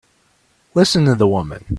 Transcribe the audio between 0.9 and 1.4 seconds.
to the